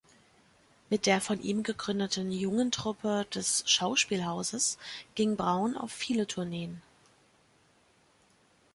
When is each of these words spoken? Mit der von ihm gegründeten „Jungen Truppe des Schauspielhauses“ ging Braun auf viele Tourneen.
Mit 0.89 1.05
der 1.05 1.21
von 1.21 1.39
ihm 1.43 1.61
gegründeten 1.61 2.31
„Jungen 2.31 2.71
Truppe 2.71 3.27
des 3.35 3.63
Schauspielhauses“ 3.67 4.79
ging 5.13 5.35
Braun 5.35 5.77
auf 5.77 5.91
viele 5.91 6.25
Tourneen. 6.25 6.81